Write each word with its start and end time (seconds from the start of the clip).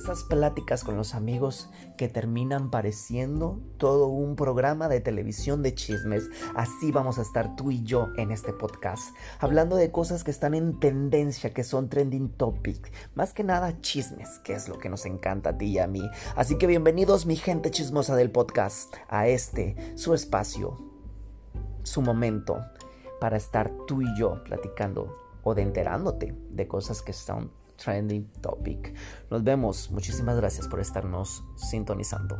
esas 0.00 0.24
pláticas 0.24 0.82
con 0.82 0.96
los 0.96 1.14
amigos 1.14 1.68
que 1.98 2.08
terminan 2.08 2.70
pareciendo 2.70 3.60
todo 3.76 4.06
un 4.06 4.34
programa 4.34 4.88
de 4.88 5.00
televisión 5.00 5.62
de 5.62 5.74
chismes. 5.74 6.30
Así 6.54 6.90
vamos 6.90 7.18
a 7.18 7.22
estar 7.22 7.54
tú 7.54 7.70
y 7.70 7.82
yo 7.82 8.08
en 8.16 8.30
este 8.30 8.54
podcast, 8.54 9.14
hablando 9.40 9.76
de 9.76 9.90
cosas 9.90 10.24
que 10.24 10.30
están 10.30 10.54
en 10.54 10.80
tendencia, 10.80 11.52
que 11.52 11.64
son 11.64 11.90
trending 11.90 12.30
topic. 12.30 12.90
Más 13.14 13.34
que 13.34 13.44
nada 13.44 13.78
chismes, 13.82 14.38
que 14.38 14.54
es 14.54 14.70
lo 14.70 14.78
que 14.78 14.88
nos 14.88 15.04
encanta 15.04 15.50
a 15.50 15.58
ti 15.58 15.66
y 15.66 15.78
a 15.78 15.86
mí. 15.86 16.02
Así 16.34 16.56
que 16.56 16.66
bienvenidos 16.66 17.26
mi 17.26 17.36
gente 17.36 17.70
chismosa 17.70 18.16
del 18.16 18.30
podcast 18.30 18.94
a 19.10 19.28
este, 19.28 19.76
su 19.96 20.14
espacio, 20.14 20.78
su 21.82 22.00
momento 22.00 22.64
para 23.20 23.36
estar 23.36 23.70
tú 23.86 24.00
y 24.00 24.18
yo 24.18 24.42
platicando 24.44 25.14
o 25.42 25.54
de 25.54 25.60
enterándote 25.60 26.34
de 26.48 26.66
cosas 26.66 27.02
que 27.02 27.12
son 27.12 27.59
trending 27.82 28.30
topic. 28.40 28.94
Nos 29.30 29.42
vemos. 29.42 29.90
Muchísimas 29.90 30.36
gracias 30.36 30.68
por 30.68 30.80
estarnos 30.80 31.44
sintonizando. 31.56 32.36